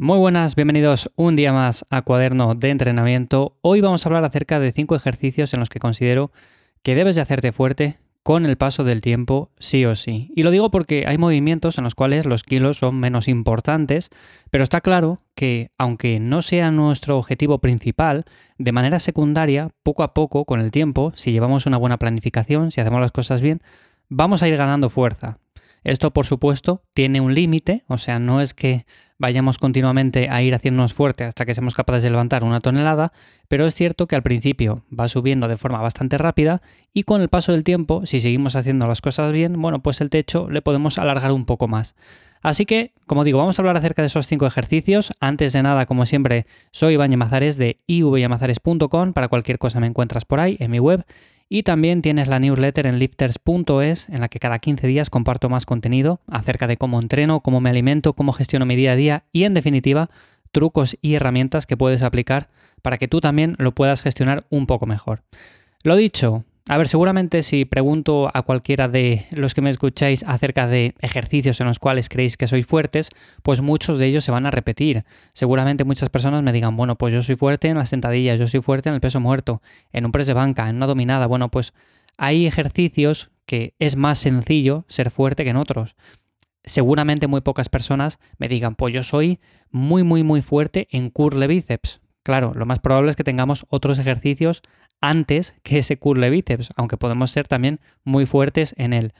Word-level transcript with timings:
Muy 0.00 0.18
buenas, 0.18 0.54
bienvenidos 0.54 1.10
un 1.16 1.34
día 1.34 1.52
más 1.52 1.84
a 1.90 2.02
Cuaderno 2.02 2.54
de 2.54 2.70
Entrenamiento. 2.70 3.56
Hoy 3.62 3.80
vamos 3.80 4.06
a 4.06 4.08
hablar 4.08 4.24
acerca 4.24 4.60
de 4.60 4.70
cinco 4.70 4.94
ejercicios 4.94 5.52
en 5.52 5.58
los 5.58 5.70
que 5.70 5.80
considero 5.80 6.30
que 6.84 6.94
debes 6.94 7.16
de 7.16 7.22
hacerte 7.22 7.50
fuerte 7.50 7.98
con 8.22 8.46
el 8.46 8.56
paso 8.56 8.84
del 8.84 9.00
tiempo, 9.00 9.50
sí 9.58 9.84
o 9.86 9.96
sí. 9.96 10.30
Y 10.36 10.44
lo 10.44 10.52
digo 10.52 10.70
porque 10.70 11.06
hay 11.08 11.18
movimientos 11.18 11.78
en 11.78 11.84
los 11.84 11.96
cuales 11.96 12.26
los 12.26 12.44
kilos 12.44 12.76
son 12.76 13.00
menos 13.00 13.26
importantes, 13.26 14.10
pero 14.50 14.62
está 14.62 14.82
claro 14.82 15.20
que 15.34 15.72
aunque 15.78 16.20
no 16.20 16.42
sea 16.42 16.70
nuestro 16.70 17.18
objetivo 17.18 17.58
principal, 17.58 18.24
de 18.56 18.70
manera 18.70 19.00
secundaria, 19.00 19.70
poco 19.82 20.04
a 20.04 20.14
poco, 20.14 20.44
con 20.44 20.60
el 20.60 20.70
tiempo, 20.70 21.12
si 21.16 21.32
llevamos 21.32 21.66
una 21.66 21.76
buena 21.76 21.96
planificación, 21.96 22.70
si 22.70 22.80
hacemos 22.80 23.00
las 23.00 23.10
cosas 23.10 23.40
bien, 23.40 23.62
vamos 24.08 24.44
a 24.44 24.48
ir 24.48 24.56
ganando 24.56 24.90
fuerza. 24.90 25.38
Esto, 25.84 26.12
por 26.12 26.26
supuesto, 26.26 26.82
tiene 26.94 27.20
un 27.20 27.34
límite, 27.34 27.84
o 27.86 27.98
sea, 27.98 28.18
no 28.18 28.40
es 28.40 28.54
que 28.54 28.84
vayamos 29.18 29.58
continuamente 29.58 30.28
a 30.30 30.42
ir 30.42 30.54
haciéndonos 30.54 30.94
fuerte 30.94 31.24
hasta 31.24 31.44
que 31.44 31.54
seamos 31.54 31.74
capaces 31.74 32.04
de 32.04 32.10
levantar 32.10 32.44
una 32.44 32.60
tonelada, 32.60 33.12
pero 33.48 33.66
es 33.66 33.74
cierto 33.74 34.06
que 34.06 34.16
al 34.16 34.22
principio 34.22 34.84
va 34.96 35.08
subiendo 35.08 35.48
de 35.48 35.56
forma 35.56 35.80
bastante 35.80 36.18
rápida 36.18 36.62
y 36.92 37.02
con 37.02 37.20
el 37.20 37.28
paso 37.28 37.52
del 37.52 37.64
tiempo, 37.64 38.06
si 38.06 38.20
seguimos 38.20 38.54
haciendo 38.56 38.86
las 38.86 39.00
cosas 39.00 39.32
bien, 39.32 39.60
bueno, 39.60 39.82
pues 39.82 40.00
el 40.00 40.10
techo 40.10 40.48
le 40.50 40.62
podemos 40.62 40.98
alargar 40.98 41.32
un 41.32 41.46
poco 41.46 41.68
más. 41.68 41.94
Así 42.40 42.66
que, 42.66 42.92
como 43.06 43.24
digo, 43.24 43.38
vamos 43.38 43.58
a 43.58 43.62
hablar 43.62 43.76
acerca 43.76 44.02
de 44.02 44.06
esos 44.06 44.26
cinco 44.26 44.46
ejercicios. 44.46 45.12
Antes 45.20 45.52
de 45.52 45.62
nada, 45.62 45.86
como 45.86 46.06
siempre, 46.06 46.46
soy 46.70 46.94
Iván 46.94 47.10
Yamazares 47.10 47.56
de 47.56 47.78
ivyamazares.com. 47.86 49.12
Para 49.12 49.28
cualquier 49.28 49.58
cosa 49.58 49.80
me 49.80 49.88
encuentras 49.88 50.24
por 50.24 50.38
ahí, 50.38 50.56
en 50.60 50.70
mi 50.70 50.78
web. 50.78 51.04
Y 51.50 51.62
también 51.62 52.02
tienes 52.02 52.28
la 52.28 52.38
newsletter 52.38 52.86
en 52.86 52.98
lifters.es, 52.98 54.08
en 54.10 54.20
la 54.20 54.28
que 54.28 54.38
cada 54.38 54.58
15 54.58 54.86
días 54.86 55.08
comparto 55.08 55.48
más 55.48 55.64
contenido 55.64 56.20
acerca 56.26 56.66
de 56.66 56.76
cómo 56.76 57.00
entreno, 57.00 57.40
cómo 57.40 57.60
me 57.60 57.70
alimento, 57.70 58.12
cómo 58.12 58.32
gestiono 58.32 58.66
mi 58.66 58.76
día 58.76 58.92
a 58.92 58.96
día 58.96 59.24
y, 59.32 59.44
en 59.44 59.54
definitiva, 59.54 60.10
trucos 60.52 60.98
y 61.00 61.14
herramientas 61.14 61.66
que 61.66 61.76
puedes 61.76 62.02
aplicar 62.02 62.48
para 62.82 62.98
que 62.98 63.08
tú 63.08 63.20
también 63.20 63.56
lo 63.58 63.72
puedas 63.72 64.02
gestionar 64.02 64.44
un 64.50 64.66
poco 64.66 64.84
mejor. 64.84 65.22
Lo 65.82 65.96
dicho, 65.96 66.44
a 66.68 66.76
ver, 66.76 66.86
seguramente 66.86 67.42
si 67.42 67.64
pregunto 67.64 68.30
a 68.32 68.42
cualquiera 68.42 68.88
de 68.88 69.26
los 69.32 69.54
que 69.54 69.62
me 69.62 69.70
escucháis 69.70 70.22
acerca 70.24 70.66
de 70.66 70.94
ejercicios 71.00 71.60
en 71.60 71.66
los 71.66 71.78
cuales 71.78 72.10
creéis 72.10 72.36
que 72.36 72.46
sois 72.46 72.66
fuertes, 72.66 73.08
pues 73.42 73.62
muchos 73.62 73.98
de 73.98 74.06
ellos 74.06 74.24
se 74.24 74.30
van 74.30 74.44
a 74.44 74.50
repetir. 74.50 75.04
Seguramente 75.32 75.84
muchas 75.84 76.10
personas 76.10 76.42
me 76.42 76.52
digan, 76.52 76.76
bueno, 76.76 76.96
pues 76.96 77.14
yo 77.14 77.22
soy 77.22 77.36
fuerte 77.36 77.68
en 77.68 77.78
las 77.78 77.88
sentadillas, 77.88 78.38
yo 78.38 78.48
soy 78.48 78.60
fuerte 78.60 78.90
en 78.90 78.94
el 78.94 79.00
peso 79.00 79.18
muerto, 79.18 79.62
en 79.92 80.04
un 80.04 80.12
press 80.12 80.26
de 80.26 80.34
banca, 80.34 80.68
en 80.68 80.76
una 80.76 80.86
dominada. 80.86 81.26
Bueno, 81.26 81.50
pues 81.50 81.72
hay 82.18 82.46
ejercicios 82.46 83.30
que 83.46 83.74
es 83.78 83.96
más 83.96 84.18
sencillo 84.18 84.84
ser 84.88 85.10
fuerte 85.10 85.44
que 85.44 85.50
en 85.50 85.56
otros. 85.56 85.96
Seguramente 86.64 87.28
muy 87.28 87.40
pocas 87.40 87.70
personas 87.70 88.18
me 88.36 88.48
digan, 88.48 88.74
pues 88.74 88.92
yo 88.92 89.02
soy 89.02 89.40
muy, 89.70 90.02
muy, 90.02 90.22
muy 90.22 90.42
fuerte 90.42 90.86
en 90.90 91.08
curl 91.08 91.40
de 91.40 91.46
bíceps. 91.46 92.00
Claro, 92.22 92.52
lo 92.54 92.66
más 92.66 92.78
probable 92.78 93.10
es 93.10 93.16
que 93.16 93.24
tengamos 93.24 93.64
otros 93.70 93.98
ejercicios 93.98 94.60
antes 95.00 95.54
que 95.62 95.78
ese 95.78 95.98
curl 95.98 96.28
bíceps, 96.30 96.70
aunque 96.76 96.96
podemos 96.96 97.30
ser 97.30 97.48
también 97.48 97.80
muy 98.04 98.26
fuertes 98.26 98.74
en 98.78 98.92
él. 98.92 99.12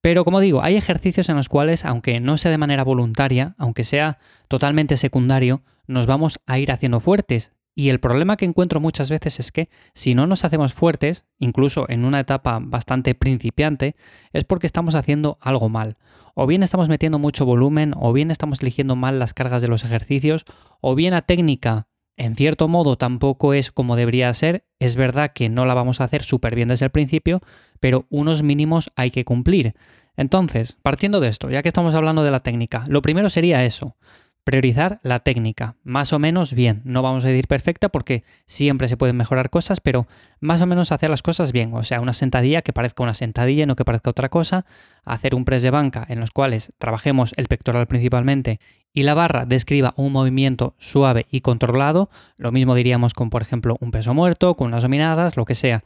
Pero 0.00 0.24
como 0.24 0.40
digo, 0.40 0.62
hay 0.62 0.76
ejercicios 0.76 1.28
en 1.28 1.36
los 1.36 1.48
cuales, 1.48 1.84
aunque 1.84 2.20
no 2.20 2.36
sea 2.36 2.50
de 2.50 2.58
manera 2.58 2.84
voluntaria, 2.84 3.54
aunque 3.58 3.84
sea 3.84 4.18
totalmente 4.48 4.96
secundario, 4.96 5.62
nos 5.86 6.06
vamos 6.06 6.38
a 6.46 6.58
ir 6.58 6.70
haciendo 6.70 7.00
fuertes. 7.00 7.52
Y 7.74 7.90
el 7.90 8.00
problema 8.00 8.36
que 8.36 8.46
encuentro 8.46 8.80
muchas 8.80 9.10
veces 9.10 9.38
es 9.38 9.52
que 9.52 9.68
si 9.92 10.14
no 10.14 10.26
nos 10.26 10.44
hacemos 10.44 10.72
fuertes, 10.72 11.24
incluso 11.38 11.86
en 11.90 12.04
una 12.04 12.20
etapa 12.20 12.58
bastante 12.62 13.14
principiante, 13.14 13.96
es 14.32 14.44
porque 14.44 14.66
estamos 14.66 14.94
haciendo 14.94 15.38
algo 15.42 15.68
mal. 15.68 15.98
O 16.34 16.46
bien 16.46 16.62
estamos 16.62 16.88
metiendo 16.88 17.18
mucho 17.18 17.44
volumen, 17.44 17.92
o 17.96 18.12
bien 18.12 18.30
estamos 18.30 18.62
eligiendo 18.62 18.96
mal 18.96 19.18
las 19.18 19.34
cargas 19.34 19.60
de 19.60 19.68
los 19.68 19.84
ejercicios, 19.84 20.44
o 20.80 20.94
bien 20.94 21.12
la 21.12 21.22
técnica 21.22 21.88
en 22.16 22.34
cierto 22.36 22.68
modo 22.68 22.96
tampoco 22.96 23.54
es 23.54 23.70
como 23.70 23.96
debería 23.96 24.32
ser. 24.34 24.64
Es 24.78 24.96
verdad 24.96 25.32
que 25.34 25.48
no 25.48 25.66
la 25.66 25.74
vamos 25.74 26.00
a 26.00 26.04
hacer 26.04 26.22
súper 26.22 26.54
bien 26.54 26.68
desde 26.68 26.86
el 26.86 26.90
principio, 26.90 27.40
pero 27.80 28.06
unos 28.08 28.42
mínimos 28.42 28.90
hay 28.96 29.10
que 29.10 29.24
cumplir. 29.24 29.74
Entonces, 30.16 30.78
partiendo 30.82 31.20
de 31.20 31.28
esto, 31.28 31.50
ya 31.50 31.62
que 31.62 31.68
estamos 31.68 31.94
hablando 31.94 32.24
de 32.24 32.30
la 32.30 32.40
técnica, 32.40 32.84
lo 32.88 33.02
primero 33.02 33.28
sería 33.28 33.64
eso, 33.64 33.96
priorizar 34.46 35.00
la 35.02 35.18
técnica, 35.18 35.74
más 35.82 36.12
o 36.12 36.20
menos 36.20 36.52
bien. 36.52 36.80
No 36.84 37.02
vamos 37.02 37.24
a 37.24 37.28
decir 37.28 37.48
perfecta 37.48 37.88
porque 37.88 38.22
siempre 38.46 38.86
se 38.86 38.96
pueden 38.96 39.16
mejorar 39.16 39.50
cosas, 39.50 39.80
pero 39.80 40.06
más 40.38 40.62
o 40.62 40.66
menos 40.66 40.92
hacer 40.92 41.10
las 41.10 41.20
cosas 41.20 41.50
bien. 41.50 41.74
O 41.74 41.82
sea, 41.82 42.00
una 42.00 42.12
sentadilla 42.12 42.62
que 42.62 42.72
parezca 42.72 43.02
una 43.02 43.12
sentadilla 43.12 43.64
y 43.64 43.66
no 43.66 43.74
que 43.74 43.84
parezca 43.84 44.08
otra 44.08 44.28
cosa. 44.28 44.64
Hacer 45.04 45.34
un 45.34 45.44
press 45.44 45.64
de 45.64 45.70
banca 45.70 46.06
en 46.08 46.20
los 46.20 46.30
cuales 46.30 46.72
trabajemos 46.78 47.34
el 47.36 47.48
pectoral 47.48 47.88
principalmente 47.88 48.60
y 48.92 49.02
la 49.02 49.14
barra 49.14 49.46
describa 49.46 49.94
un 49.96 50.12
movimiento 50.12 50.76
suave 50.78 51.26
y 51.28 51.40
controlado. 51.40 52.08
Lo 52.36 52.52
mismo 52.52 52.76
diríamos 52.76 53.14
con, 53.14 53.30
por 53.30 53.42
ejemplo, 53.42 53.76
un 53.80 53.90
peso 53.90 54.14
muerto, 54.14 54.54
con 54.54 54.68
unas 54.68 54.82
dominadas, 54.82 55.36
lo 55.36 55.44
que 55.44 55.56
sea. 55.56 55.82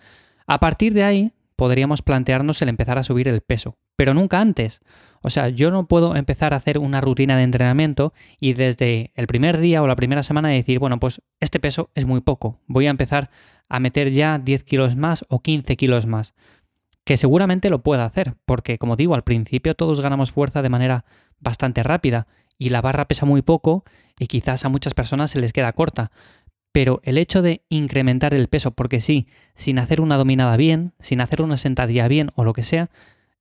A 0.47 0.61
partir 0.61 0.93
de 0.93 1.05
ahí 1.05 1.33
podríamos 1.57 2.03
plantearnos 2.03 2.61
el 2.61 2.69
empezar 2.69 2.99
a 2.99 3.05
subir 3.05 3.27
el 3.27 3.41
peso, 3.41 3.79
pero 3.97 4.13
nunca 4.13 4.39
antes. 4.39 4.83
O 5.23 5.31
sea, 5.31 5.49
yo 5.49 5.71
no 5.71 5.87
puedo 5.87 6.17
empezar 6.17 6.55
a 6.55 6.57
hacer 6.57 6.79
una 6.79 7.01
rutina 7.01 7.37
de 7.37 7.43
entrenamiento 7.43 8.15
y 8.39 8.55
desde 8.55 9.13
el 9.15 9.27
primer 9.27 9.59
día 9.59 9.83
o 9.83 9.87
la 9.87 9.97
primera 9.97 10.23
semana 10.23 10.49
decir, 10.49 10.79
bueno, 10.79 10.99
pues 10.99 11.21
este 11.41 11.61
peso 11.61 11.91
es 11.95 12.07
muy 12.07 12.21
poco, 12.21 12.59
voy 12.67 12.87
a 12.87 12.91
empezar 12.91 13.31
a 13.69 13.81
meter 13.81 14.11
ya 14.11 14.39
10 14.39 14.65
kilos 14.65 14.97
más 14.97 15.25
o 15.29 15.41
15 15.41 15.77
kilos 15.77 16.07
más. 16.07 16.35
Que 17.05 17.17
seguramente 17.17 17.71
lo 17.71 17.83
pueda 17.83 18.05
hacer, 18.05 18.35
porque 18.47 18.79
como 18.79 18.97
digo, 18.97 19.15
al 19.15 19.25
principio 19.25 19.75
todos 19.75 20.01
ganamos 20.01 20.33
fuerza 20.33 20.63
de 20.63 20.69
manera 20.69 21.05
bastante 21.39 21.83
rápida 21.83 22.27
y 22.59 22.71
la 22.71 22.83
barra 22.83 23.09
pesa 23.09 23.27
muy 23.27 23.43
poco 23.43 23.85
y 24.19 24.27
quizás 24.27 24.65
a 24.65 24.69
muchas 24.69 24.95
personas 24.95 25.31
se 25.31 25.41
les 25.41 25.53
queda 25.53 25.73
corta. 25.73 26.13
Pero 26.73 27.01
el 27.05 27.19
hecho 27.19 27.43
de 27.43 27.65
incrementar 27.69 28.33
el 28.33 28.49
peso, 28.49 28.71
porque 28.71 29.01
sí, 29.01 29.27
sin 29.55 29.79
hacer 29.79 30.01
una 30.01 30.17
dominada 30.17 30.57
bien, 30.57 30.93
sin 31.01 31.21
hacer 31.21 31.43
una 31.43 31.57
sentadilla 31.57 32.07
bien 32.07 32.31
o 32.37 32.45
lo 32.45 32.53
que 32.53 32.63
sea, 32.63 32.91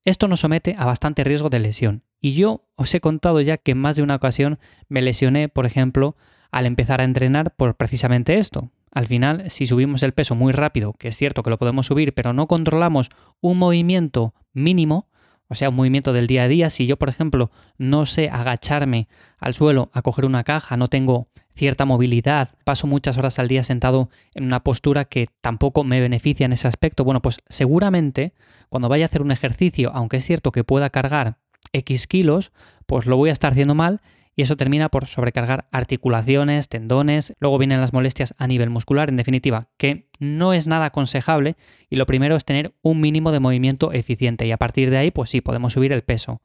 esto 0.06 0.28
nos 0.28 0.42
somete 0.42 0.76
a 0.78 0.86
bastante 0.86 1.24
riesgo 1.24 1.50
de 1.50 1.60
lesión. 1.60 2.04
Y 2.22 2.34
yo 2.34 2.66
os 2.76 2.94
he 2.94 3.00
contado 3.00 3.42
ya 3.42 3.58
que 3.58 3.72
en 3.72 3.78
más 3.80 3.96
de 3.96 4.04
una 4.04 4.16
ocasión 4.16 4.60
me 4.88 5.02
lesioné, 5.02 5.50
por 5.50 5.66
ejemplo, 5.66 6.16
al 6.52 6.66
empezar 6.66 7.02
a 7.02 7.04
entrenar 7.04 7.56
por 7.56 7.76
precisamente 7.76 8.38
esto. 8.38 8.72
Al 8.92 9.08
final, 9.08 9.52
si 9.52 9.68
subimos 9.68 10.02
el 10.02 10.14
peso 10.14 10.36
muy 10.36 10.52
rápido, 10.52 10.94
que 10.94 11.10
es 11.10 11.18
cierto 11.18 11.44
que 11.44 11.50
lo 11.50 11.60
podemos 11.60 11.86
subir, 11.86 12.14
pero 12.14 12.34
no 12.34 12.48
controlamos 12.48 13.10
un 13.40 13.60
movimiento 13.60 14.34
mínimo, 14.54 15.09
o 15.50 15.56
sea, 15.56 15.70
un 15.70 15.76
movimiento 15.76 16.14
del 16.14 16.28
día 16.28 16.44
a 16.44 16.48
día, 16.48 16.70
si 16.70 16.86
yo, 16.86 16.98
por 16.98 17.10
ejemplo, 17.10 17.52
no 17.78 18.06
sé 18.06 18.30
agacharme 18.30 19.08
al 19.40 19.56
suelo 19.56 19.90
a 19.94 20.04
coger 20.04 20.26
una 20.26 20.44
caja, 20.44 20.78
no 20.78 20.88
tengo 20.88 21.28
cierta 21.56 21.86
movilidad, 21.86 22.50
paso 22.64 22.88
muchas 22.88 23.18
horas 23.18 23.40
al 23.40 23.48
día 23.48 23.64
sentado 23.64 24.10
en 24.34 24.46
una 24.46 24.64
postura 24.64 25.06
que 25.06 25.28
tampoco 25.42 25.84
me 25.84 26.00
beneficia 26.00 26.46
en 26.46 26.54
ese 26.54 26.68
aspecto, 26.68 27.04
bueno, 27.04 27.22
pues 27.22 27.40
seguramente 27.50 28.34
cuando 28.70 28.90
vaya 28.90 29.06
a 29.06 29.08
hacer 29.08 29.24
un 29.24 29.32
ejercicio, 29.32 29.92
aunque 29.94 30.18
es 30.18 30.26
cierto 30.26 30.52
que 30.52 30.64
pueda 30.64 30.90
cargar 30.90 31.38
X 31.74 32.08
kilos, 32.08 32.52
pues 32.86 33.08
lo 33.08 33.18
voy 33.18 33.30
a 33.30 33.34
estar 33.34 33.52
haciendo 33.52 33.76
mal 33.76 34.02
y 34.40 34.42
eso 34.42 34.56
termina 34.56 34.88
por 34.88 35.06
sobrecargar 35.06 35.68
articulaciones, 35.70 36.70
tendones, 36.70 37.34
luego 37.42 37.58
vienen 37.58 37.82
las 37.82 37.92
molestias 37.92 38.34
a 38.38 38.48
nivel 38.48 38.70
muscular, 38.70 39.10
en 39.10 39.18
definitiva, 39.18 39.68
que 39.76 40.08
no 40.18 40.54
es 40.54 40.66
nada 40.66 40.86
aconsejable 40.86 41.58
y 41.90 41.98
lo 41.98 42.06
primero 42.06 42.38
es 42.38 42.46
tener 42.46 42.74
un 42.82 43.02
mínimo 43.02 43.34
de 43.34 43.42
movimiento 43.42 43.92
eficiente 43.92 44.48
y 44.48 44.52
a 44.52 44.58
partir 44.58 44.92
de 44.92 44.98
ahí, 44.98 45.12
pues 45.12 45.30
sí, 45.30 45.42
podemos 45.42 45.74
subir 45.74 45.92
el 45.92 46.04
peso. 46.04 46.42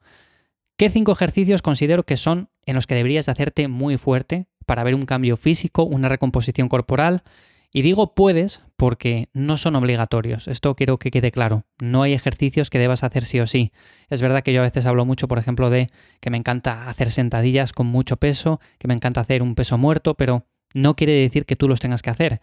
¿Qué 0.75 0.89
cinco 0.89 1.13
ejercicios 1.13 1.61
considero 1.61 2.03
que 2.03 2.17
son 2.17 2.49
en 2.65 2.75
los 2.75 2.85
que 2.85 2.95
deberías 2.95 3.27
de 3.27 3.31
hacerte 3.31 3.69
muy 3.69 3.95
fuerte 3.95 4.47
para 4.65 4.83
ver 4.83 4.93
un 4.93 5.05
cambio 5.05 5.37
físico, 5.37 5.83
una 5.83 6.09
recomposición 6.09 6.67
corporal. 6.67 7.23
Y 7.75 7.81
digo 7.81 8.15
puedes 8.15 8.61
porque 8.77 9.27
no 9.33 9.57
son 9.57 9.75
obligatorios. 9.75 10.47
Esto 10.47 10.77
quiero 10.77 10.97
que 10.97 11.11
quede 11.11 11.31
claro. 11.31 11.65
No 11.77 12.03
hay 12.03 12.13
ejercicios 12.13 12.69
que 12.69 12.79
debas 12.79 13.03
hacer 13.03 13.25
sí 13.25 13.41
o 13.41 13.47
sí. 13.47 13.73
Es 14.07 14.21
verdad 14.21 14.43
que 14.43 14.53
yo 14.53 14.61
a 14.61 14.63
veces 14.63 14.85
hablo 14.85 15.03
mucho, 15.03 15.27
por 15.27 15.39
ejemplo, 15.39 15.69
de 15.69 15.89
que 16.21 16.29
me 16.29 16.37
encanta 16.37 16.87
hacer 16.87 17.11
sentadillas 17.11 17.73
con 17.73 17.87
mucho 17.87 18.15
peso, 18.15 18.61
que 18.77 18.87
me 18.87 18.93
encanta 18.93 19.19
hacer 19.19 19.43
un 19.43 19.55
peso 19.55 19.77
muerto, 19.77 20.13
pero 20.13 20.45
no 20.73 20.95
quiere 20.95 21.11
decir 21.11 21.45
que 21.45 21.57
tú 21.57 21.67
los 21.67 21.81
tengas 21.81 22.01
que 22.01 22.11
hacer. 22.11 22.39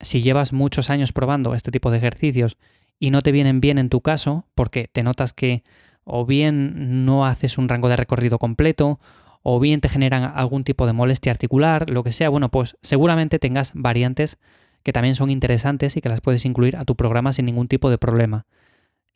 Si 0.00 0.22
llevas 0.22 0.52
muchos 0.52 0.88
años 0.88 1.12
probando 1.12 1.52
este 1.56 1.72
tipo 1.72 1.90
de 1.90 1.98
ejercicios 1.98 2.56
y 3.00 3.10
no 3.10 3.22
te 3.22 3.32
vienen 3.32 3.60
bien 3.60 3.76
en 3.76 3.88
tu 3.88 4.02
caso, 4.02 4.46
porque 4.54 4.86
te 4.86 5.02
notas 5.02 5.32
que 5.32 5.64
o 6.04 6.26
bien 6.26 7.04
no 7.04 7.26
haces 7.26 7.58
un 7.58 7.68
rango 7.68 7.88
de 7.88 7.96
recorrido 7.96 8.38
completo, 8.38 9.00
o 9.42 9.58
bien 9.60 9.80
te 9.80 9.88
generan 9.88 10.32
algún 10.34 10.64
tipo 10.64 10.86
de 10.86 10.92
molestia 10.92 11.32
articular, 11.32 11.90
lo 11.90 12.02
que 12.02 12.12
sea, 12.12 12.28
bueno, 12.28 12.50
pues 12.50 12.76
seguramente 12.82 13.38
tengas 13.38 13.72
variantes 13.74 14.38
que 14.82 14.92
también 14.92 15.14
son 15.14 15.30
interesantes 15.30 15.96
y 15.96 16.00
que 16.00 16.08
las 16.08 16.20
puedes 16.20 16.44
incluir 16.44 16.76
a 16.76 16.84
tu 16.84 16.96
programa 16.96 17.32
sin 17.32 17.46
ningún 17.46 17.68
tipo 17.68 17.90
de 17.90 17.98
problema. 17.98 18.46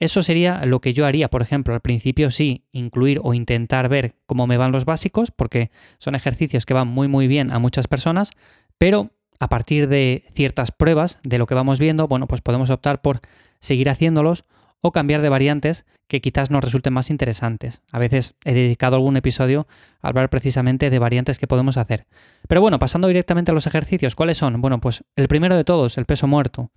Eso 0.01 0.23
sería 0.23 0.67
lo 0.67 0.81
que 0.81 0.93
yo 0.93 1.07
haría, 1.07 1.29
por 1.29 1.41
ejemplo, 1.41 1.73
al 1.73 1.81
principio 1.81 2.31
sí, 2.31 2.65
incluir 2.73 3.21
o 3.23 3.33
intentar 3.33 3.89
ver 3.89 4.17
cómo 4.27 4.47
me 4.47 4.57
van 4.57 4.73
los 4.73 4.85
básicos, 4.85 5.31
porque 5.31 5.71
son 5.99 6.15
ejercicios 6.15 6.67
que 6.67 6.75
van 6.75 6.89
muy 6.89 7.09
muy 7.09 7.29
bien 7.29 7.53
a 7.53 7.59
muchas 7.59 7.87
personas, 7.87 8.31
pero 8.77 9.11
a 9.39 9.49
partir 9.49 9.89
de 9.89 10.25
ciertas 10.35 10.73
pruebas 10.73 11.19
de 11.23 11.39
lo 11.39 11.47
que 11.47 11.55
vamos 11.55 11.79
viendo, 11.79 12.09
bueno, 12.09 12.27
pues 12.27 12.41
podemos 12.41 12.71
optar 12.71 13.03
por 13.03 13.21
seguir 13.61 13.89
haciéndolos 13.89 14.45
o 14.87 14.93
cambiar 14.93 15.23
de 15.23 15.31
variantes 15.31 15.87
que 16.09 16.21
quizás 16.21 16.51
nos 16.51 16.63
resulten 16.63 16.93
más 16.93 17.09
interesantes. 17.09 17.81
A 17.91 17.99
veces 17.99 18.35
he 18.45 18.53
dedicado 18.53 18.97
algún 18.97 19.17
episodio 19.17 19.67
a 20.03 20.09
hablar 20.09 20.29
precisamente 20.29 20.91
de 20.91 20.99
variantes 20.99 21.39
que 21.39 21.47
podemos 21.47 21.79
hacer. 21.79 22.07
Pero 22.49 22.61
bueno, 22.61 22.79
pasando 22.79 23.09
directamente 23.09 23.51
a 23.51 23.55
los 23.55 23.67
ejercicios, 23.67 24.15
¿cuáles 24.15 24.37
son? 24.37 24.61
Bueno, 24.61 24.81
pues 24.81 25.03
el 25.17 25.27
primero 25.27 25.57
de 25.57 25.65
todos, 25.65 25.97
el 25.97 26.05
peso 26.05 26.27
muerto. 26.27 26.71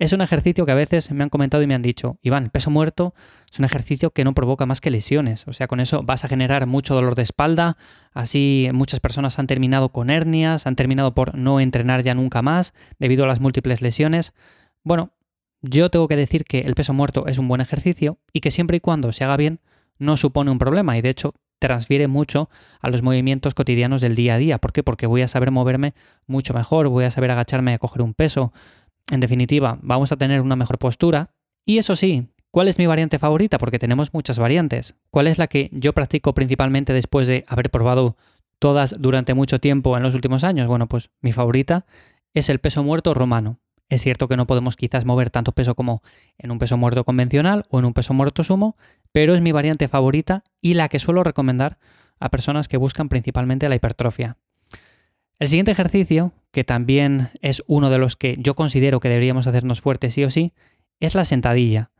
Es 0.00 0.12
un 0.12 0.22
ejercicio 0.22 0.66
que 0.66 0.72
a 0.72 0.76
veces 0.76 1.12
me 1.12 1.22
han 1.22 1.28
comentado 1.28 1.62
y 1.62 1.68
me 1.68 1.74
han 1.74 1.82
dicho, 1.82 2.18
Iván, 2.22 2.50
peso 2.50 2.70
muerto 2.70 3.14
es 3.48 3.60
un 3.60 3.64
ejercicio 3.64 4.10
que 4.10 4.24
no 4.24 4.34
provoca 4.34 4.66
más 4.66 4.80
que 4.80 4.90
lesiones. 4.90 5.46
O 5.46 5.52
sea, 5.52 5.68
con 5.68 5.78
eso 5.78 6.02
vas 6.02 6.24
a 6.24 6.28
generar 6.28 6.66
mucho 6.66 6.96
dolor 6.96 7.14
de 7.14 7.22
espalda. 7.22 7.76
Así 8.12 8.70
muchas 8.72 8.98
personas 8.98 9.38
han 9.38 9.46
terminado 9.46 9.90
con 9.90 10.10
hernias, 10.10 10.66
han 10.66 10.74
terminado 10.74 11.14
por 11.14 11.38
no 11.38 11.60
entrenar 11.60 12.02
ya 12.02 12.14
nunca 12.14 12.42
más 12.42 12.74
debido 12.98 13.22
a 13.22 13.28
las 13.28 13.38
múltiples 13.38 13.82
lesiones. 13.82 14.32
Bueno, 14.82 15.12
yo 15.62 15.90
tengo 15.90 16.08
que 16.08 16.16
decir 16.16 16.44
que 16.44 16.60
el 16.60 16.74
peso 16.74 16.92
muerto 16.92 17.26
es 17.26 17.38
un 17.38 17.48
buen 17.48 17.60
ejercicio 17.60 18.18
y 18.32 18.40
que 18.40 18.50
siempre 18.50 18.76
y 18.76 18.80
cuando 18.80 19.12
se 19.12 19.24
haga 19.24 19.36
bien 19.36 19.60
no 19.98 20.16
supone 20.16 20.50
un 20.50 20.58
problema 20.58 20.98
y 20.98 21.02
de 21.02 21.10
hecho 21.10 21.34
transfiere 21.60 22.08
mucho 22.08 22.50
a 22.80 22.90
los 22.90 23.02
movimientos 23.02 23.54
cotidianos 23.54 24.00
del 24.00 24.16
día 24.16 24.34
a 24.34 24.38
día. 24.38 24.58
¿Por 24.58 24.72
qué? 24.72 24.82
Porque 24.82 25.06
voy 25.06 25.22
a 25.22 25.28
saber 25.28 25.52
moverme 25.52 25.94
mucho 26.26 26.52
mejor, 26.52 26.88
voy 26.88 27.04
a 27.04 27.12
saber 27.12 27.30
agacharme 27.30 27.72
a 27.72 27.78
coger 27.78 28.02
un 28.02 28.14
peso, 28.14 28.52
en 29.10 29.20
definitiva, 29.20 29.78
vamos 29.82 30.10
a 30.10 30.16
tener 30.16 30.40
una 30.40 30.56
mejor 30.56 30.78
postura. 30.78 31.30
Y 31.64 31.78
eso 31.78 31.96
sí, 31.96 32.28
¿cuál 32.50 32.68
es 32.68 32.78
mi 32.78 32.86
variante 32.86 33.18
favorita? 33.18 33.58
Porque 33.58 33.78
tenemos 33.78 34.12
muchas 34.12 34.38
variantes. 34.38 34.94
¿Cuál 35.10 35.28
es 35.28 35.38
la 35.38 35.46
que 35.46 35.70
yo 35.72 35.92
practico 35.92 36.34
principalmente 36.34 36.92
después 36.92 37.28
de 37.28 37.44
haber 37.46 37.70
probado 37.70 38.16
todas 38.58 38.94
durante 38.98 39.34
mucho 39.34 39.60
tiempo 39.60 39.96
en 39.96 40.02
los 40.02 40.14
últimos 40.14 40.44
años? 40.44 40.66
Bueno, 40.66 40.88
pues 40.88 41.10
mi 41.20 41.32
favorita 41.32 41.84
es 42.34 42.48
el 42.48 42.58
peso 42.58 42.82
muerto 42.82 43.14
romano. 43.14 43.58
Es 43.88 44.02
cierto 44.02 44.28
que 44.28 44.36
no 44.36 44.46
podemos 44.46 44.76
quizás 44.76 45.04
mover 45.04 45.30
tanto 45.30 45.52
peso 45.52 45.74
como 45.74 46.02
en 46.38 46.50
un 46.50 46.58
peso 46.58 46.76
muerto 46.76 47.04
convencional 47.04 47.66
o 47.68 47.78
en 47.78 47.84
un 47.84 47.92
peso 47.92 48.14
muerto 48.14 48.42
sumo, 48.42 48.76
pero 49.12 49.34
es 49.34 49.42
mi 49.42 49.52
variante 49.52 49.88
favorita 49.88 50.44
y 50.60 50.74
la 50.74 50.88
que 50.88 50.98
suelo 50.98 51.22
recomendar 51.22 51.78
a 52.18 52.30
personas 52.30 52.68
que 52.68 52.76
buscan 52.76 53.08
principalmente 53.08 53.68
la 53.68 53.74
hipertrofia. 53.74 54.38
El 55.38 55.48
siguiente 55.48 55.72
ejercicio, 55.72 56.32
que 56.52 56.62
también 56.62 57.30
es 57.40 57.64
uno 57.66 57.90
de 57.90 57.98
los 57.98 58.16
que 58.16 58.36
yo 58.38 58.54
considero 58.54 59.00
que 59.00 59.08
deberíamos 59.08 59.46
hacernos 59.46 59.80
fuertes 59.80 60.14
sí 60.14 60.24
o 60.24 60.30
sí, 60.30 60.52
es 61.00 61.14
la 61.14 61.24
sentadilla. 61.24 61.90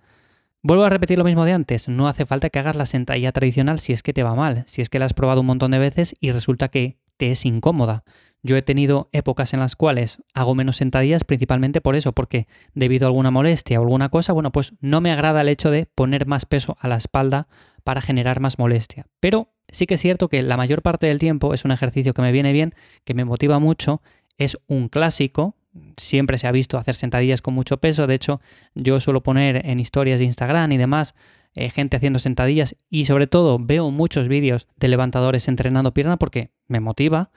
Vuelvo 0.63 0.85
a 0.85 0.91
repetir 0.91 1.19
lo 1.19 1.25
mismo 1.25 1.45
de 1.45 1.53
antes, 1.53 1.89
no 1.89 2.07
hace 2.07 2.25
falta 2.25 2.49
que 2.49 2.61
hagas 2.61 2.77
la 2.77 2.87
sentadilla 2.87 3.33
tradicional 3.33 3.81
si 3.81 3.93
es 3.93 4.05
que 4.05 4.13
te 4.13 4.23
va 4.23 4.37
mal, 4.37 4.63
si 4.69 4.81
es 4.81 4.89
que 4.89 5.01
la 5.01 5.07
has 5.07 5.13
probado 5.13 5.41
un 5.41 5.49
montón 5.49 5.73
de 5.73 5.81
veces 5.81 6.15
y 6.21 6.31
resulta 6.31 6.69
que 6.69 6.99
te 7.17 7.33
es 7.33 7.45
incómoda. 7.45 8.05
Yo 8.43 8.57
he 8.57 8.63
tenido 8.63 9.09
épocas 9.13 9.55
en 9.55 9.61
las 9.61 9.77
cuales 9.77 10.23
hago 10.35 10.55
menos 10.55 10.77
sentadillas 10.77 11.25
principalmente 11.25 11.81
por 11.81 11.95
eso, 11.95 12.13
porque 12.13 12.49
debido 12.75 13.07
a 13.07 13.09
alguna 13.09 13.31
molestia 13.31 13.79
o 13.79 13.85
alguna 13.85 14.09
cosa, 14.09 14.33
bueno, 14.33 14.51
pues 14.51 14.73
no 14.81 15.01
me 15.01 15.13
agrada 15.13 15.43
el 15.43 15.49
hecho 15.49 15.71
de 15.71 15.87
poner 15.87 16.27
más 16.27 16.45
peso 16.45 16.77
a 16.81 16.89
la 16.89 16.97
espalda 16.97 17.47
para 17.85 18.01
generar 18.01 18.41
más 18.41 18.59
molestia. 18.59 19.07
Pero 19.21 19.53
sí 19.69 19.87
que 19.87 19.95
es 19.95 20.01
cierto 20.01 20.29
que 20.29 20.43
la 20.43 20.57
mayor 20.57 20.83
parte 20.83 21.07
del 21.07 21.19
tiempo 21.19 21.55
es 21.55 21.65
un 21.65 21.71
ejercicio 21.71 22.15
que 22.15 22.23
me 22.23 22.33
viene 22.33 22.53
bien, 22.53 22.75
que 23.05 23.15
me 23.15 23.25
motiva 23.25 23.61
mucho, 23.61 24.03
es 24.39 24.59
un 24.67 24.89
clásico, 24.89 25.57
siempre 25.97 26.39
se 26.39 26.47
ha 26.47 26.53
visto 26.53 26.79
hacer 26.79 26.95
sentadillas 26.95 27.43
con 27.43 27.55
mucho 27.55 27.79
peso, 27.79 28.07
de 28.07 28.15
hecho 28.15 28.41
yo 28.75 28.99
suelo 29.01 29.23
poner 29.23 29.67
en 29.67 29.81
historias 29.81 30.19
de 30.19 30.27
Instagram 30.27 30.73
y 30.73 30.77
demás 30.77 31.15
eh, 31.55 31.71
gente 31.71 31.97
haciendo 31.97 32.19
sentadillas 32.19 32.77
y 32.91 33.05
sobre 33.07 33.27
todo 33.27 33.59
veo 33.59 33.91
muchos 33.91 34.29
vídeos 34.29 34.67
de 34.77 34.89
levantadores 34.89 35.49
entrenando 35.49 35.95
pierna 35.95 36.17
porque 36.17 36.51
me 36.67 36.81
motiva 36.81 37.31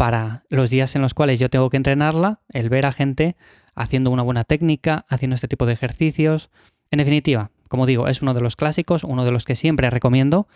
para 0.00 0.44
los 0.48 0.70
días 0.70 0.96
en 0.96 1.02
los 1.02 1.12
cuales 1.12 1.38
yo 1.38 1.50
tengo 1.50 1.68
que 1.68 1.76
entrenarla, 1.76 2.40
el 2.48 2.70
ver 2.70 2.86
a 2.86 2.92
gente 2.92 3.36
haciendo 3.74 4.10
una 4.10 4.22
buena 4.22 4.44
técnica, 4.44 5.04
haciendo 5.10 5.34
este 5.34 5.46
tipo 5.46 5.66
de 5.66 5.74
ejercicios. 5.74 6.48
En 6.90 7.00
definitiva, 7.00 7.50
como 7.68 7.84
digo, 7.84 8.08
es 8.08 8.22
uno 8.22 8.32
de 8.32 8.40
los 8.40 8.56
clásicos, 8.56 9.04
uno 9.04 9.26
de 9.26 9.30
los 9.30 9.44
que 9.44 9.56
siempre 9.56 9.90
recomiendo 9.90 10.48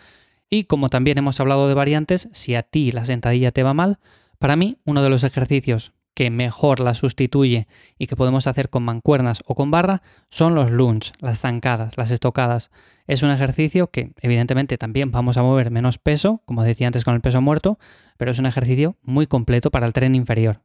y 0.49 0.63
como 0.63 0.89
también 0.89 1.19
hemos 1.19 1.39
hablado 1.39 1.67
de 1.67 1.75
variantes, 1.75 2.27
si 2.31 2.55
a 2.55 2.63
ti 2.63 2.91
la 2.91 3.05
sentadilla 3.05 3.51
te 3.51 3.61
va 3.61 3.75
mal, 3.75 3.99
para 4.39 4.55
mí 4.55 4.77
uno 4.83 5.03
de 5.03 5.11
los 5.11 5.23
ejercicios 5.23 5.93
que 6.15 6.31
mejor 6.31 6.79
la 6.79 6.95
sustituye 6.95 7.67
y 7.99 8.07
que 8.07 8.15
podemos 8.15 8.47
hacer 8.47 8.69
con 8.69 8.83
mancuernas 8.83 9.43
o 9.45 9.53
con 9.53 9.69
barra 9.69 10.01
son 10.29 10.55
los 10.55 10.71
lunges, 10.71 11.13
las 11.19 11.41
zancadas, 11.41 11.97
las 11.97 12.09
estocadas. 12.09 12.71
Es 13.05 13.21
un 13.21 13.29
ejercicio 13.29 13.91
que 13.91 14.13
evidentemente 14.21 14.77
también 14.77 15.11
vamos 15.11 15.37
a 15.37 15.43
mover 15.43 15.69
menos 15.69 15.99
peso, 15.99 16.41
como 16.45 16.63
decía 16.63 16.87
antes 16.87 17.03
con 17.03 17.13
el 17.13 17.21
peso 17.21 17.41
muerto, 17.41 17.77
pero 18.17 18.31
es 18.31 18.39
un 18.39 18.45
ejercicio 18.45 18.95
muy 19.03 19.27
completo 19.27 19.69
para 19.69 19.85
el 19.85 19.93
tren 19.93 20.15
inferior. 20.15 20.61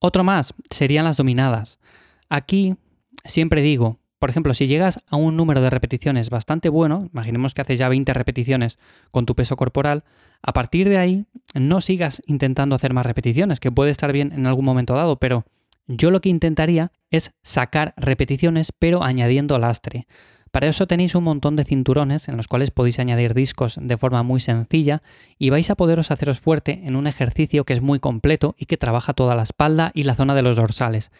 Otro 0.00 0.24
más 0.24 0.54
serían 0.70 1.04
las 1.04 1.18
dominadas. 1.18 1.78
Aquí 2.30 2.76
siempre 3.24 3.60
digo, 3.60 4.00
por 4.24 4.30
ejemplo, 4.30 4.54
si 4.54 4.66
llegas 4.66 5.00
a 5.10 5.16
un 5.16 5.36
número 5.36 5.60
de 5.60 5.68
repeticiones 5.68 6.30
bastante 6.30 6.70
bueno, 6.70 7.10
imaginemos 7.12 7.52
que 7.52 7.60
haces 7.60 7.78
ya 7.78 7.90
20 7.90 8.14
repeticiones 8.14 8.78
con 9.10 9.26
tu 9.26 9.34
peso 9.34 9.54
corporal, 9.54 10.02
a 10.40 10.54
partir 10.54 10.88
de 10.88 10.96
ahí 10.96 11.26
no 11.52 11.82
sigas 11.82 12.22
intentando 12.24 12.74
hacer 12.74 12.94
más 12.94 13.04
repeticiones, 13.04 13.60
que 13.60 13.70
puede 13.70 13.90
estar 13.90 14.14
bien 14.14 14.32
en 14.32 14.46
algún 14.46 14.64
momento 14.64 14.94
dado, 14.94 15.18
pero 15.18 15.44
yo 15.88 16.10
lo 16.10 16.22
que 16.22 16.30
intentaría 16.30 16.90
es 17.10 17.32
sacar 17.42 17.92
repeticiones 17.98 18.72
pero 18.72 19.04
añadiendo 19.04 19.58
lastre. 19.58 20.06
Para 20.50 20.68
eso 20.68 20.86
tenéis 20.86 21.14
un 21.14 21.24
montón 21.24 21.54
de 21.54 21.66
cinturones 21.66 22.26
en 22.28 22.38
los 22.38 22.48
cuales 22.48 22.70
podéis 22.70 23.00
añadir 23.00 23.34
discos 23.34 23.76
de 23.78 23.98
forma 23.98 24.22
muy 24.22 24.40
sencilla 24.40 25.02
y 25.38 25.50
vais 25.50 25.68
a 25.68 25.74
poderos 25.74 26.10
haceros 26.10 26.40
fuerte 26.40 26.80
en 26.84 26.96
un 26.96 27.06
ejercicio 27.06 27.64
que 27.64 27.74
es 27.74 27.82
muy 27.82 27.98
completo 27.98 28.54
y 28.56 28.64
que 28.64 28.78
trabaja 28.78 29.12
toda 29.12 29.34
la 29.34 29.42
espalda 29.42 29.92
y 29.92 30.04
la 30.04 30.14
zona 30.14 30.34
de 30.34 30.40
los 30.40 30.56
dorsales. 30.56 31.10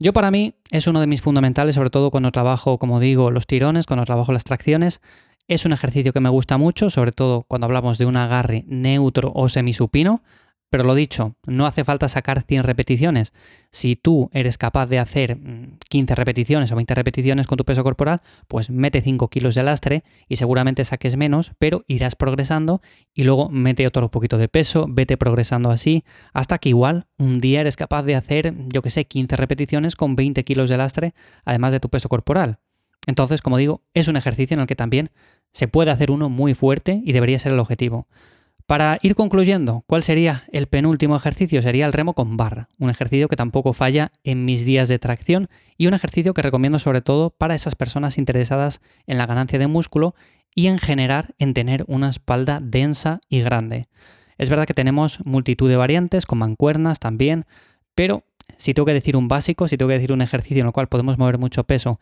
Yo 0.00 0.12
para 0.12 0.30
mí 0.30 0.54
es 0.70 0.86
uno 0.86 1.00
de 1.00 1.08
mis 1.08 1.22
fundamentales, 1.22 1.74
sobre 1.74 1.90
todo 1.90 2.12
cuando 2.12 2.30
trabajo, 2.30 2.78
como 2.78 3.00
digo, 3.00 3.32
los 3.32 3.48
tirones, 3.48 3.86
cuando 3.86 4.04
trabajo 4.04 4.32
las 4.32 4.44
tracciones. 4.44 5.00
Es 5.48 5.64
un 5.64 5.72
ejercicio 5.72 6.12
que 6.12 6.20
me 6.20 6.28
gusta 6.28 6.56
mucho, 6.56 6.88
sobre 6.88 7.10
todo 7.10 7.42
cuando 7.42 7.64
hablamos 7.64 7.98
de 7.98 8.06
un 8.06 8.16
agarre 8.16 8.64
neutro 8.68 9.32
o 9.34 9.48
semisupino. 9.48 10.22
Pero 10.70 10.84
lo 10.84 10.94
dicho, 10.94 11.34
no 11.46 11.66
hace 11.66 11.82
falta 11.82 12.08
sacar 12.08 12.42
100 12.42 12.62
repeticiones. 12.62 13.32
Si 13.70 13.96
tú 13.96 14.28
eres 14.34 14.58
capaz 14.58 14.86
de 14.86 14.98
hacer 14.98 15.38
15 15.88 16.12
mm, 16.12 16.16
repeticiones 16.16 16.72
o 16.72 16.76
20 16.76 16.94
repeticiones 16.94 17.46
con 17.46 17.56
tu 17.56 17.64
peso 17.64 17.82
corporal, 17.82 18.20
pues 18.48 18.68
mete 18.68 19.00
5 19.00 19.28
kilos 19.28 19.54
de 19.54 19.62
lastre 19.62 20.04
y 20.28 20.36
seguramente 20.36 20.84
saques 20.84 21.16
menos, 21.16 21.52
pero 21.58 21.84
irás 21.86 22.16
progresando 22.16 22.82
y 23.14 23.24
luego 23.24 23.48
mete 23.48 23.86
otro 23.86 24.10
poquito 24.10 24.36
de 24.36 24.48
peso, 24.48 24.86
vete 24.88 25.16
progresando 25.16 25.70
así, 25.70 26.04
hasta 26.34 26.58
que 26.58 26.68
igual 26.68 27.06
un 27.16 27.38
día 27.38 27.62
eres 27.62 27.76
capaz 27.76 28.02
de 28.02 28.14
hacer, 28.14 28.54
yo 28.68 28.82
que 28.82 28.90
sé, 28.90 29.06
15 29.06 29.36
repeticiones 29.36 29.96
con 29.96 30.16
20 30.16 30.42
kilos 30.44 30.68
de 30.68 30.76
lastre, 30.76 31.14
además 31.46 31.72
de 31.72 31.80
tu 31.80 31.88
peso 31.88 32.10
corporal. 32.10 32.58
Entonces, 33.06 33.40
como 33.40 33.56
digo, 33.56 33.80
es 33.94 34.08
un 34.08 34.16
ejercicio 34.16 34.54
en 34.54 34.60
el 34.60 34.66
que 34.66 34.76
también 34.76 35.10
se 35.54 35.66
puede 35.66 35.90
hacer 35.90 36.10
uno 36.10 36.28
muy 36.28 36.52
fuerte 36.52 37.00
y 37.02 37.12
debería 37.12 37.38
ser 37.38 37.52
el 37.52 37.58
objetivo. 37.58 38.06
Para 38.68 38.98
ir 39.00 39.14
concluyendo, 39.14 39.82
¿cuál 39.86 40.02
sería 40.02 40.44
el 40.52 40.66
penúltimo 40.66 41.16
ejercicio? 41.16 41.62
Sería 41.62 41.86
el 41.86 41.94
remo 41.94 42.12
con 42.12 42.36
barra, 42.36 42.68
un 42.78 42.90
ejercicio 42.90 43.26
que 43.26 43.34
tampoco 43.34 43.72
falla 43.72 44.12
en 44.24 44.44
mis 44.44 44.66
días 44.66 44.90
de 44.90 44.98
tracción 44.98 45.48
y 45.78 45.86
un 45.86 45.94
ejercicio 45.94 46.34
que 46.34 46.42
recomiendo 46.42 46.78
sobre 46.78 47.00
todo 47.00 47.30
para 47.30 47.54
esas 47.54 47.76
personas 47.76 48.18
interesadas 48.18 48.82
en 49.06 49.16
la 49.16 49.24
ganancia 49.24 49.58
de 49.58 49.68
músculo 49.68 50.14
y 50.54 50.66
en 50.66 50.78
generar 50.78 51.34
en 51.38 51.54
tener 51.54 51.86
una 51.88 52.10
espalda 52.10 52.60
densa 52.62 53.22
y 53.30 53.40
grande. 53.40 53.88
Es 54.36 54.50
verdad 54.50 54.66
que 54.66 54.74
tenemos 54.74 55.24
multitud 55.24 55.70
de 55.70 55.76
variantes 55.76 56.26
con 56.26 56.36
mancuernas 56.36 56.98
también, 56.98 57.46
pero 57.94 58.24
si 58.58 58.74
tengo 58.74 58.84
que 58.84 58.92
decir 58.92 59.16
un 59.16 59.28
básico, 59.28 59.66
si 59.66 59.78
tengo 59.78 59.88
que 59.88 59.94
decir 59.94 60.12
un 60.12 60.20
ejercicio 60.20 60.60
en 60.60 60.66
el 60.66 60.72
cual 60.74 60.88
podemos 60.88 61.16
mover 61.16 61.38
mucho 61.38 61.64
peso 61.64 62.00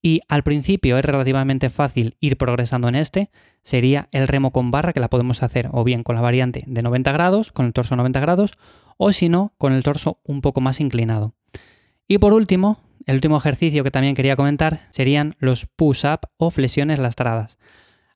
y 0.00 0.20
al 0.28 0.42
principio 0.42 0.96
es 0.98 1.04
relativamente 1.04 1.70
fácil 1.70 2.16
ir 2.20 2.36
progresando 2.36 2.88
en 2.88 2.94
este, 2.94 3.30
sería 3.62 4.08
el 4.12 4.28
remo 4.28 4.52
con 4.52 4.70
barra 4.70 4.92
que 4.92 5.00
la 5.00 5.10
podemos 5.10 5.42
hacer 5.42 5.68
o 5.72 5.84
bien 5.84 6.02
con 6.02 6.14
la 6.14 6.22
variante 6.22 6.64
de 6.66 6.82
90 6.82 7.12
grados, 7.12 7.52
con 7.52 7.66
el 7.66 7.72
torso 7.72 7.96
90 7.96 8.20
grados, 8.20 8.52
o 8.96 9.12
si 9.12 9.28
no, 9.28 9.54
con 9.58 9.72
el 9.72 9.82
torso 9.82 10.20
un 10.24 10.40
poco 10.40 10.60
más 10.60 10.80
inclinado. 10.80 11.34
Y 12.06 12.18
por 12.18 12.32
último, 12.32 12.80
el 13.06 13.16
último 13.16 13.36
ejercicio 13.36 13.84
que 13.84 13.90
también 13.90 14.14
quería 14.14 14.36
comentar 14.36 14.88
serían 14.90 15.34
los 15.38 15.66
push-up 15.66 16.20
o 16.36 16.50
flexiones 16.50 16.98
lastradas. 16.98 17.58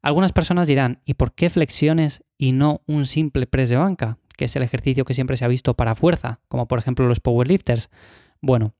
Algunas 0.02 0.32
personas 0.32 0.68
dirán, 0.68 1.00
¿y 1.04 1.14
por 1.14 1.32
qué 1.32 1.48
flexiones 1.48 2.24
y 2.36 2.52
no 2.52 2.82
un 2.86 3.06
simple 3.06 3.46
press 3.46 3.70
de 3.70 3.76
banca? 3.76 4.18
Que 4.36 4.46
es 4.46 4.56
el 4.56 4.62
ejercicio 4.62 5.04
que 5.04 5.14
siempre 5.14 5.36
se 5.36 5.44
ha 5.44 5.48
visto 5.48 5.74
para 5.74 5.94
fuerza, 5.94 6.40
como 6.48 6.66
por 6.66 6.78
ejemplo 6.78 7.06
los 7.06 7.20
powerlifters. 7.20 7.90
Bueno, 8.40 8.74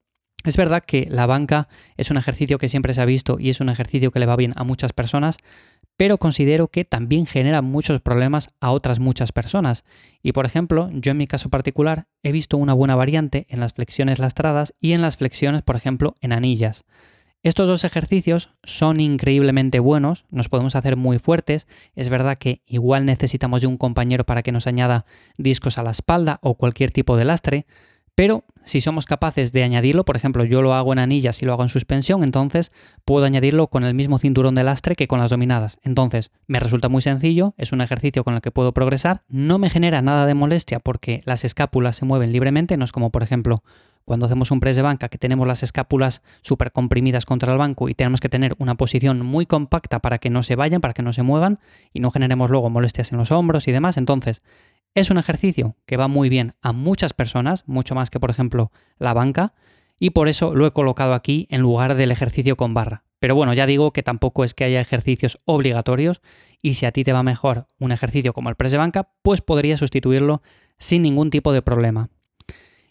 es 0.44 0.56
verdad 0.56 0.82
que 0.84 1.06
la 1.11 1.26
banca 1.26 1.68
es 1.96 2.11
un 2.11 2.16
ejercicio 2.16 2.58
que 2.58 2.68
siempre 2.68 2.94
se 2.94 3.00
ha 3.00 3.06
visto 3.06 3.37
y 3.38 3.50
es 3.50 3.61
un 3.61 3.68
ejercicio 3.68 4.11
que 4.11 4.20
le 4.20 4.26
va 4.26 4.37
bien 4.37 4.52
a 4.56 4.64
muchas 4.64 4.92
personas, 4.92 5.37
pero 5.96 6.18
considero 6.18 6.68
que 6.68 6.84
también 6.84 7.26
genera 7.26 7.62
muchos 7.62 8.00
problemas 8.00 8.50
a 8.61 8.72
otras 8.72 8.99
muchas 8.99 9.32
personas. 9.32 9.84
Y 10.22 10.32
por 10.32 10.46
ejemplo, 10.46 10.90
yo 10.92 11.12
en 11.12 11.18
mi 11.18 11.26
caso 11.26 11.49
particular 11.49 12.06
he 12.22 12.32
visto 12.32 12.56
una 12.56 12.72
buena 12.72 12.96
variante 12.96 13.46
en 13.49 13.61
las 13.61 13.72
flexiones 13.75 14.18
lastradas 14.18 14.75
y 14.80 14.92
en 14.92 15.02
las 15.02 15.16
flexiones, 15.16 15.62
por 15.62 15.76
ejemplo, 15.76 16.14
en 16.20 16.32
anillas. 16.32 16.84
Estos 17.44 17.66
dos 17.66 17.82
ejercicios 17.82 18.50
son 18.62 19.00
increíblemente 19.00 19.80
buenos, 19.80 20.26
nos 20.30 20.49
podemos 20.49 20.76
hacer 20.76 20.96
muy 20.96 21.18
fuertes, 21.18 21.66
es 21.96 22.08
verdad 22.08 22.38
que 22.38 22.62
igual 22.66 23.04
necesitamos 23.04 23.62
de 23.62 23.66
un 23.66 23.76
compañero 23.76 24.25
para 24.25 24.44
que 24.44 24.52
nos 24.52 24.68
añada 24.68 25.06
discos 25.38 25.76
a 25.76 25.82
la 25.82 25.90
espalda 25.90 26.38
o 26.40 26.54
cualquier 26.54 26.92
tipo 26.92 27.16
de 27.16 27.25
lastre, 27.25 27.66
Pero 28.22 28.44
si 28.62 28.80
somos 28.80 29.06
capaces 29.06 29.50
de 29.50 29.64
añadirlo, 29.64 30.04
por 30.04 30.14
ejemplo, 30.14 30.44
yo 30.44 30.62
lo 30.62 30.74
hago 30.74 30.92
en 30.92 31.00
anillas 31.00 31.42
y 31.42 31.44
lo 31.44 31.54
hago 31.54 31.64
en 31.64 31.68
suspensión, 31.68 32.22
entonces 32.22 32.70
puedo 33.04 33.26
añadirlo 33.26 33.66
con 33.66 33.82
el 33.82 33.94
mismo 33.94 34.16
cinturón 34.20 34.54
de 34.54 34.62
lastre 34.62 34.94
que 34.94 35.08
con 35.08 35.18
las 35.18 35.30
dominadas. 35.30 35.80
Entonces, 35.82 36.30
me 36.46 36.60
resulta 36.60 36.88
muy 36.88 37.02
sencillo, 37.02 37.52
es 37.58 37.72
un 37.72 37.80
ejercicio 37.80 38.22
con 38.22 38.34
el 38.34 38.40
que 38.40 38.52
puedo 38.52 38.70
progresar, 38.70 39.22
no 39.26 39.58
me 39.58 39.70
genera 39.70 40.02
nada 40.02 40.24
de 40.24 40.34
molestia 40.34 40.78
porque 40.78 41.22
las 41.24 41.44
escápulas 41.44 41.96
se 41.96 42.04
mueven 42.04 42.30
libremente, 42.30 42.76
no 42.76 42.84
es 42.84 42.92
como, 42.92 43.10
por 43.10 43.24
ejemplo, 43.24 43.64
cuando 44.04 44.26
hacemos 44.26 44.52
un 44.52 44.60
press 44.60 44.76
de 44.76 44.82
banca 44.82 45.08
que 45.08 45.18
tenemos 45.18 45.48
las 45.48 45.64
escápulas 45.64 46.22
súper 46.42 46.70
comprimidas 46.70 47.26
contra 47.26 47.50
el 47.50 47.58
banco 47.58 47.88
y 47.88 47.94
tenemos 47.94 48.20
que 48.20 48.28
tener 48.28 48.54
una 48.58 48.76
posición 48.76 49.26
muy 49.26 49.46
compacta 49.46 49.98
para 49.98 50.18
que 50.18 50.30
no 50.30 50.44
se 50.44 50.54
vayan, 50.54 50.80
para 50.80 50.94
que 50.94 51.02
no 51.02 51.12
se 51.12 51.24
muevan 51.24 51.58
y 51.92 51.98
no 51.98 52.12
generemos 52.12 52.50
luego 52.50 52.70
molestias 52.70 53.10
en 53.10 53.18
los 53.18 53.32
hombros 53.32 53.66
y 53.66 53.72
demás. 53.72 53.96
Entonces, 53.96 54.42
es 54.94 55.11
un 55.11 55.18
ejercicio 55.18 55.76
que 55.87 55.96
va 55.96 56.08
muy 56.08 56.28
bien 56.28 56.52
a 56.62 56.72
muchas 56.72 57.12
personas, 57.12 57.64
mucho 57.66 57.94
más 57.94 58.11
que 58.11 58.20
por 58.20 58.30
ejemplo 58.30 58.72
la 58.99 59.14
banca, 59.14 59.54
y 59.99 60.11
por 60.11 60.28
eso 60.28 60.54
lo 60.54 60.66
he 60.66 60.72
colocado 60.72 61.14
aquí 61.14 61.46
en 61.50 61.61
lugar 61.61 61.94
del 61.94 62.11
ejercicio 62.11 62.56
con 62.56 62.75
barra. 62.75 63.04
Pero 63.20 63.37
bueno, 63.37 63.54
ya 63.54 63.66
digo 63.66 63.92
que 63.92 64.02
tampoco 64.02 64.42
es 64.42 64.52
que 64.52 64.64
haya 64.64 64.80
ejercicios 64.80 65.40
obligatorios 65.44 66.20
y 66.61 66.75
si 66.75 66.87
a 66.87 66.92
ti 66.92 67.04
te 67.04 67.12
va 67.12 67.22
mejor 67.22 67.68
un 67.78 67.92
ejercicio 67.92 68.32
como 68.32 68.49
el 68.49 68.56
press 68.56 68.72
de 68.72 68.78
banca, 68.78 69.11
pues 69.22 69.40
podrías 69.40 69.78
sustituirlo 69.78 70.42
sin 70.78 71.02
ningún 71.02 71.30
tipo 71.30 71.52
de 71.52 71.62
problema. 71.62 72.11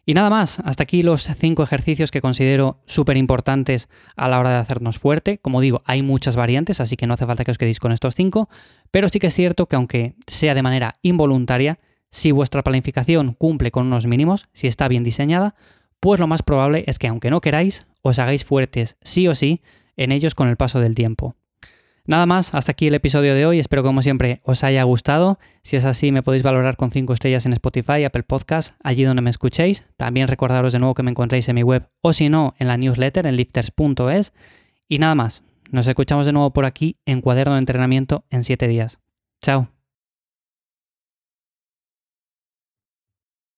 Y 0.06 0.14
nada 0.14 0.30
más, 0.30 0.60
hasta 0.60 0.84
aquí 0.84 1.04
los 1.04 1.24
cinco 1.38 1.64
ejercicios 1.64 2.12
que 2.12 2.22
considero 2.22 2.80
súper 2.86 3.18
importantes 3.18 3.88
a 4.16 4.30
la 4.30 4.40
hora 4.40 4.50
de 4.50 4.56
hacernos 4.56 4.98
fuerte. 4.98 5.38
Como 5.38 5.62
digo, 5.62 5.84
hay 5.86 6.02
muchas 6.02 6.36
variantes, 6.36 6.80
así 6.80 6.96
que 6.96 7.08
no 7.08 7.14
hace 7.14 7.26
falta 7.26 7.44
que 7.44 7.52
os 7.52 7.58
quedéis 7.58 7.80
con 7.80 7.92
estos 7.92 8.16
cinco, 8.16 8.50
pero 8.90 9.10
sí 9.10 9.20
que 9.20 9.28
es 9.28 9.34
cierto 9.34 9.68
que 9.68 9.76
aunque 9.76 10.16
sea 10.28 10.56
de 10.56 10.64
manera 10.64 10.96
involuntaria, 11.02 11.78
si 12.12 12.32
vuestra 12.32 12.64
planificación 12.64 13.34
cumple 13.34 13.72
con 13.72 13.88
unos 13.88 14.06
mínimos, 14.06 14.48
si 14.54 14.68
está 14.68 14.88
bien 14.88 15.04
diseñada, 15.04 15.56
pues 16.00 16.20
lo 16.20 16.28
más 16.28 16.44
probable 16.44 16.84
es 16.88 17.00
que 17.00 17.08
aunque 17.08 17.30
no 17.30 17.42
queráis, 17.42 17.88
os 18.02 18.20
hagáis 18.20 18.46
fuertes 18.46 18.98
sí 19.02 19.28
o 19.28 19.36
sí 19.36 19.62
en 19.98 20.12
ellos 20.12 20.36
con 20.36 20.48
el 20.50 20.58
paso 20.58 20.80
del 20.80 20.96
tiempo. 20.96 21.36
Nada 22.06 22.26
más, 22.26 22.56
hasta 22.56 22.72
aquí 22.72 22.88
el 22.88 22.96
episodio 22.96 23.36
de 23.36 23.46
hoy, 23.46 23.60
espero 23.60 23.84
que 23.84 23.88
como 23.88 24.02
siempre 24.02 24.42
os 24.44 24.64
haya 24.64 24.82
gustado. 24.84 25.38
Si 25.64 25.76
es 25.76 25.86
así, 25.86 26.12
me 26.12 26.24
podéis 26.24 26.42
valorar 26.42 26.76
con 26.76 26.92
5 26.92 27.14
estrellas 27.14 27.46
en 27.46 27.54
Spotify, 27.54 28.04
Apple 28.04 28.24
Podcast, 28.24 28.74
allí 28.84 29.04
donde 29.04 29.22
me 29.22 29.30
escuchéis. 29.30 29.84
También 29.98 30.28
recordaros 30.28 30.74
de 30.74 30.80
nuevo 30.80 30.96
que 30.96 31.04
me 31.04 31.12
encontréis 31.12 31.48
en 31.48 31.56
mi 31.56 31.64
web 31.64 31.88
o 32.02 32.14
si 32.14 32.30
no, 32.30 32.56
en 32.58 32.68
la 32.68 32.78
newsletter 32.78 33.28
en 33.28 33.36
lifters.es. 33.36 34.34
Y 34.88 34.98
nada 34.98 35.14
más, 35.14 35.44
nos 35.70 35.88
escuchamos 35.88 36.26
de 36.26 36.34
nuevo 36.34 36.52
por 36.52 36.66
aquí 36.66 36.98
en 37.06 37.22
Cuaderno 37.22 37.54
de 37.54 37.60
Entrenamiento 37.60 38.26
en 38.32 38.44
7 38.44 38.68
días. 38.68 39.00
Chao. 39.42 39.81